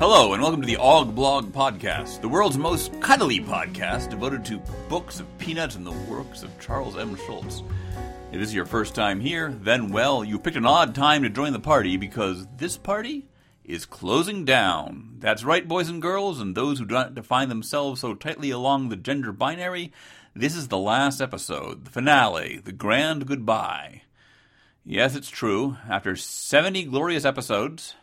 [0.00, 4.62] Hello, and welcome to the AAUGH Blog Podcast, the world's most cuddly podcast devoted to
[4.88, 7.14] books of peanuts and the works of Charles M.
[7.16, 7.62] Schulz.
[8.32, 11.28] If this is your first time here, then, well, you picked an odd time to
[11.28, 13.28] join the party because this party
[13.62, 15.16] is closing down.
[15.18, 18.88] That's right, boys and girls, and those who do not define themselves so tightly along
[18.88, 19.92] the gender binary.
[20.34, 24.00] This is the last episode, the finale, the grand goodbye.
[24.82, 25.76] Yes, it's true.
[25.86, 27.96] After 70 glorious episodes.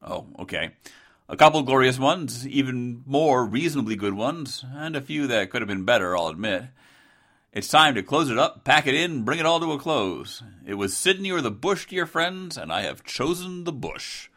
[0.00, 0.70] Oh, okay
[1.28, 5.68] a couple glorious ones, even more reasonably good ones, and a few that could have
[5.68, 6.64] been better, I'll admit.
[7.52, 10.42] It's time to close it up, pack it in, bring it all to a close.
[10.66, 14.28] It was Sydney or the bush, dear friends, and I have chosen the bush.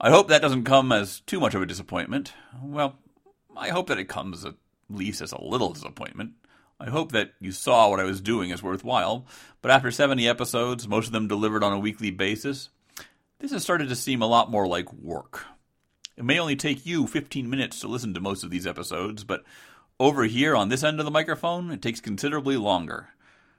[0.00, 2.34] I hope that doesn't come as too much of a disappointment.
[2.60, 2.96] Well,
[3.56, 4.56] I hope that it comes at
[4.90, 6.32] least as a little disappointment.
[6.78, 9.26] I hope that you saw what I was doing as worthwhile,
[9.62, 12.68] but after 70 episodes, most of them delivered on a weekly basis,
[13.38, 15.46] this has started to seem a lot more like work.
[16.16, 19.44] It may only take you 15 minutes to listen to most of these episodes, but
[20.00, 23.10] over here on this end of the microphone, it takes considerably longer.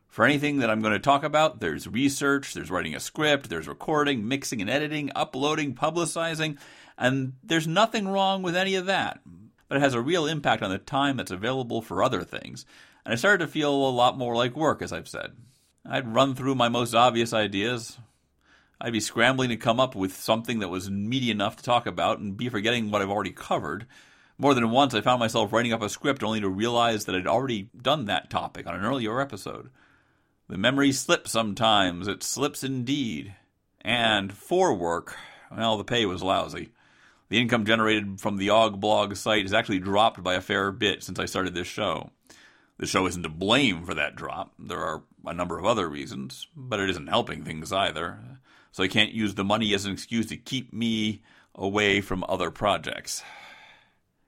[0.07, 3.67] For anything that I'm going to talk about, there's research, there's writing a script, there's
[3.67, 6.57] recording, mixing and editing, uploading, publicizing,
[6.97, 9.19] and there's nothing wrong with any of that.
[9.67, 12.65] But it has a real impact on the time that's available for other things.
[13.05, 15.33] And I started to feel a lot more like work, as I've said.
[15.85, 17.99] I'd run through my most obvious ideas,
[18.79, 22.19] I'd be scrambling to come up with something that was meaty enough to talk about
[22.19, 23.87] and be forgetting what I've already covered.
[24.37, 27.25] More than once, I found myself writing up a script only to realize that I'd
[27.25, 29.71] already done that topic on an earlier episode.
[30.47, 33.33] The memory slips sometimes, it slips indeed.
[33.81, 35.15] And for work,
[35.55, 36.69] well, the pay was lousy.
[37.29, 41.03] The income generated from the AAUGH blog site has actually dropped by a fair bit
[41.03, 42.11] since I started this show.
[42.77, 44.53] The show isn't to blame for that drop.
[44.59, 48.36] There are a number of other reasons, but it isn't helping things either
[48.71, 51.21] so I can't use the money as an excuse to keep me
[51.55, 53.23] away from other projects.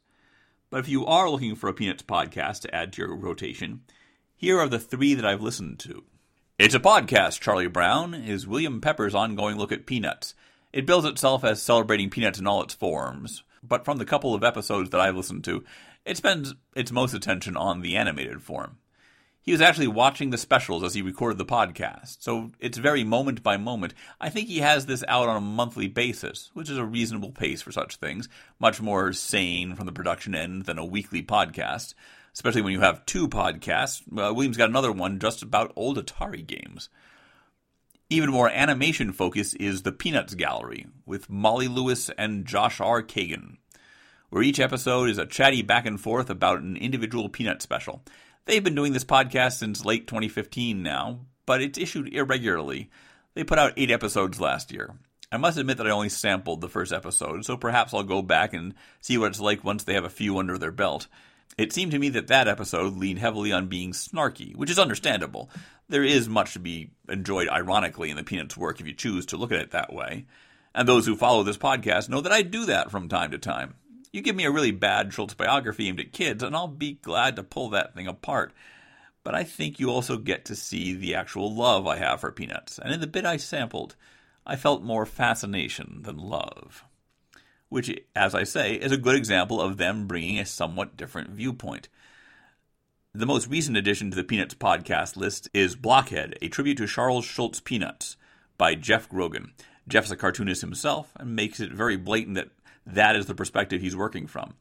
[0.69, 3.83] But if you are looking for a Peanuts podcast to add to your rotation,
[4.35, 6.03] here are the three that I've listened to.
[6.59, 10.33] It's a podcast, Charlie Brown, is William Pepper's ongoing look at Peanuts.
[10.73, 14.43] It bills itself as celebrating Peanuts in all its forms, but from the couple of
[14.43, 15.63] episodes that I've listened to,
[16.05, 18.79] it spends its most attention on the animated form.
[19.47, 23.41] He was actually watching the specials as he recorded the podcast, so it's very moment
[23.41, 23.93] by moment.
[24.19, 27.61] I think he has this out on a monthly basis, which is a reasonable pace
[27.61, 28.27] for such things,
[28.59, 31.93] much more sane from the production end than a weekly podcast
[32.33, 34.01] especially when you have two podcasts.
[34.11, 36.89] Uh, Williams got another one just about old Atari games.
[38.11, 43.01] Even more animation focused is the Peanuts Gallery with Molly Lewis and Josh R.
[43.01, 43.57] Kagan,
[44.29, 48.03] where each episode is a chatty back and forth about an individual Peanut special.
[48.47, 52.89] They've been doing this podcast since late 2015 now, but it's issued irregularly.
[53.33, 54.95] They put out eight episodes last year.
[55.29, 58.53] I must admit that I only sampled the first episode, so perhaps I'll go back
[58.53, 61.07] and see what it's like once they have a few under their belt.
[61.57, 65.49] It seemed to me that that episode leaned heavily on being snarky, which is understandable.
[65.89, 69.37] There is much to be enjoyed ironically in the Peanuts work if you choose to
[69.37, 70.25] look at it that way.
[70.73, 73.73] And those who follow this podcast know that I do that from time to time.
[74.17, 77.35] You give me a really bad Schulz biography aimed at kids, and I'll be glad
[77.35, 78.51] to pull that thing apart.
[79.23, 82.79] But I think you also get to see the actual love I have for Peanuts.
[82.79, 83.95] And in the bit I sampled,
[84.43, 86.83] I felt more fascination than love
[87.69, 91.89] which, as I say, is a good example of them bringing a somewhat different viewpoint.
[93.13, 97.25] The most recent addition to the Peanuts podcast list is Blockhead, a tribute to Charles
[97.25, 98.15] Schulz Peanuts
[98.57, 99.51] by Jeff Grogan.
[99.87, 102.56] Jeff's a cartoonist himself and makes it very blatant that
[102.87, 104.55] that is the perspective he's working from.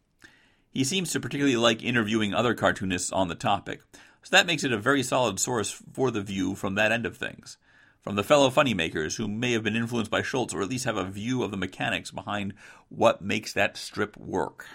[0.70, 3.80] He seems to particularly like interviewing other cartoonists on the topic,
[4.22, 7.16] so that makes it a very solid source for the view from that end of
[7.16, 7.58] things.
[8.02, 10.84] From the fellow funny makers who may have been influenced by Schulz or at least
[10.84, 12.54] have a view of the mechanics behind
[12.88, 14.66] what makes that strip work.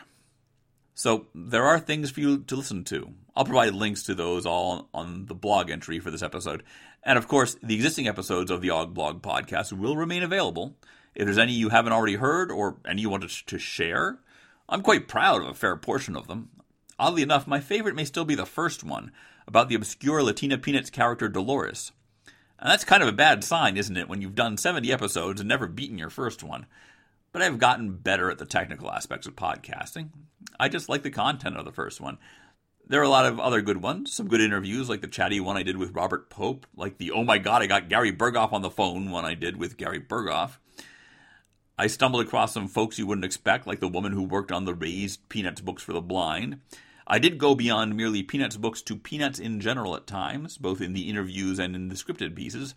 [0.94, 3.14] So there are things for you to listen to.
[3.36, 6.64] I'll provide links to those all on the blog entry for this episode.
[7.04, 10.76] And of course, the existing episodes of the AAUGH Blog podcast will remain available.
[11.16, 14.20] If there's any you haven't already heard or any you want to share,
[14.70, 16.50] I'm quite proud of a fair portion of them.
[16.98, 19.12] Oddly enough, my favorite may still be the first one,
[19.48, 21.92] about the obscure Latina Peanuts character Dolores.
[22.60, 25.50] And that's kind of a bad sign, isn't it, when you've done 70 episodes and
[25.50, 26.68] never beaten your first one?
[27.32, 30.10] But I've gotten better at the technical aspects of podcasting.
[30.60, 32.18] I just like the content of the first one.
[32.88, 35.58] There are a lot of other good ones, some good interviews, like the chatty one
[35.58, 38.62] I did with Robert Pope, like the oh my god, I got Gary Burghoff on
[38.62, 40.58] the phone one I did with Gary Burghoff.
[41.82, 44.74] I stumbled across some folks you wouldn't expect, like the woman who worked on the
[44.76, 46.62] raised Peanuts books for the blind.
[47.08, 50.94] I did go beyond merely Peanuts books to Peanuts in general at times, both in
[50.94, 52.76] the interviews and in the scripted pieces,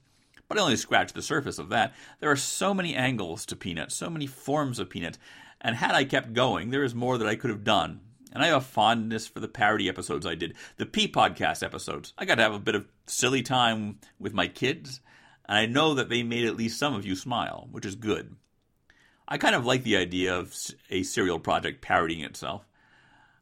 [0.48, 1.92] but I only scratched the surface of that.
[2.20, 5.18] There are so many angles to Peanuts, so many forms of Peanuts,
[5.60, 8.00] and had I kept going, there is more that I could have done.
[8.32, 12.14] And I have a fondness for the parody episodes I did, the P podcast episodes.
[12.16, 15.02] I got to have a bit of silly time with my kids,
[15.46, 18.36] and I know that they made at least some of you smile, which is good.
[19.26, 20.54] I kind of like the idea of
[20.90, 22.66] a serial project parodying itself.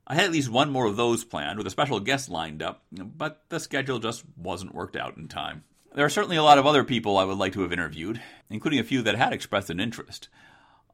[0.06, 2.82] I had at least one more of those planned with a special guest lined up,
[2.92, 5.64] but the schedule just wasn't worked out in time.
[5.94, 8.80] There are certainly a lot of other people I would like to have interviewed, including
[8.80, 10.28] a few that had expressed an interest.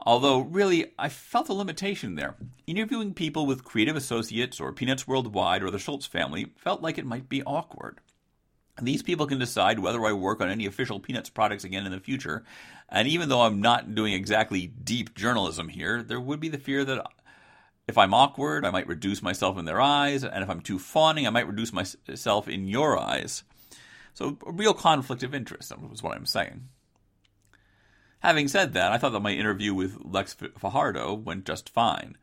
[0.01, 2.37] Although, really, I felt a limitation there.
[2.67, 7.07] Interviewing people with creative associates or Peanuts Worldwide or the Schulz family felt like it
[7.07, 8.01] might be awkward.
[8.81, 12.01] These people can decide whether I work on any official Peanuts products again in the
[12.01, 12.45] future.
[12.89, 16.85] And even though I'm not doing exactly deep journalism here, there would be the fear
[16.85, 17.07] that
[17.87, 20.23] if I'm awkward, I might reduce myself in their eyes.
[20.25, 23.45] And if I'm too fawning, I might reduce myself in your eyes.
[24.15, 26.69] So, a real conflict of interest is what I'm saying.
[28.21, 32.17] Having said that, I thought that my interview with Lex Fajardo went just fine.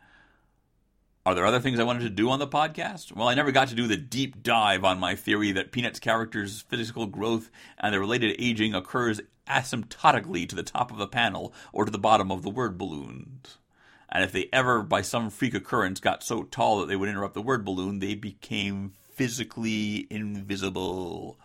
[1.26, 3.12] Are there other things I wanted to do on the podcast?
[3.12, 6.62] Well, I never got to do the deep dive on my theory that Peanuts characters'
[6.62, 7.50] physical growth
[7.80, 11.98] and their related aging occurs asymptotically to the top of the panel or to the
[11.98, 13.58] bottom of the word balloons.
[14.08, 17.34] And if they ever, by some freak occurrence, got so tall that they would interrupt
[17.34, 21.40] the word balloon, they became physically invisible.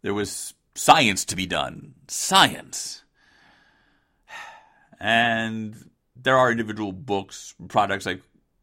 [0.00, 1.94] There was science to be done.
[2.08, 3.02] Science.
[5.04, 8.18] And there are individual books, products I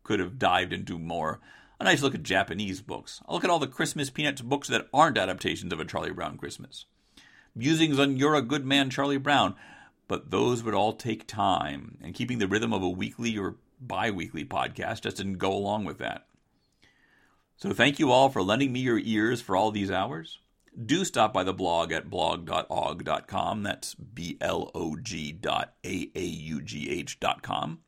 [0.10, 1.40] could have dived into more.
[1.80, 3.22] A nice look at Japanese books.
[3.28, 6.36] I'll look at all the Christmas Peanuts books that aren't adaptations of A Charlie Brown
[6.36, 6.86] Christmas.
[7.54, 9.54] Musings on You're a Good Man, Charlie Brown.
[10.08, 14.10] But those would all take time, and keeping the rhythm of a weekly or bi
[14.10, 16.26] weekly podcast just didn't go along with that.
[17.58, 20.40] So thank you all for lending me your ears for all these hours
[20.86, 23.64] do stop by the blog at blog.aaugh.com.
[23.64, 27.80] That's B L O G dot A A U G H dot com.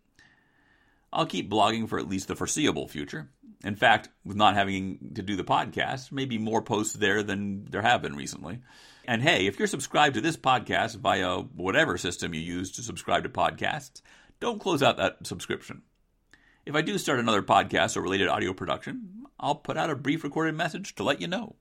[1.13, 3.29] I'll keep blogging for at least the foreseeable future.
[3.63, 7.81] In fact, with not having to do the podcast, maybe more posts there than there
[7.81, 8.59] have been recently.
[9.05, 13.23] And hey, if you're subscribed to this podcast via whatever system you use to subscribe
[13.23, 14.01] to podcasts,
[14.39, 15.83] don't close out that subscription.
[16.65, 20.23] If I do start another podcast or related audio production, I'll put out a brief
[20.23, 21.55] recorded message to let you know.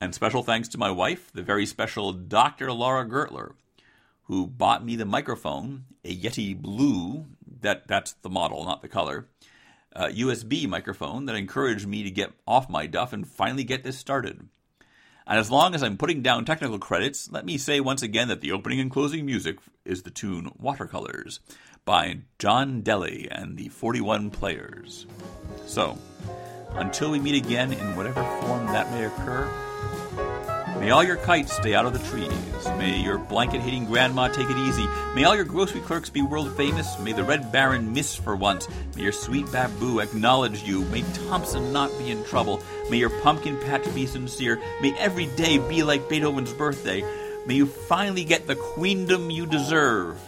[0.00, 2.70] And special thanks to my wife, the very special Dr.
[2.72, 3.52] Laura Gertler,
[4.24, 7.26] who bought me the microphone, a Yeti Blue,
[7.64, 9.26] that, that's the model, not the color,
[9.94, 13.98] uh, USB microphone that encouraged me to get off my duff and finally get this
[13.98, 14.48] started.
[15.26, 18.42] And as long as I'm putting down technical credits, let me say once again that
[18.42, 21.40] the opening and closing music is the tune Watercolors
[21.84, 25.06] by John Deley and the 41 Players.
[25.66, 25.98] So,
[26.72, 29.50] until we meet again in whatever form that may occur,
[30.84, 32.30] May all your kites stay out of the trees.
[32.76, 34.86] May your blanket hating grandma take it easy.
[35.14, 36.98] May all your grocery clerks be world famous.
[36.98, 38.68] May the Red Baron miss for once.
[38.94, 40.84] May your sweet Babboo acknowledge you.
[40.84, 42.62] May Thompson not be in trouble.
[42.90, 44.60] May your pumpkin patch be sincere.
[44.82, 47.00] May every day be like Beethoven's birthday.
[47.46, 50.20] May you finally get the queendom you deserve.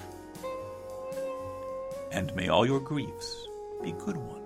[2.11, 3.47] And may all your griefs
[3.83, 4.46] be good ones.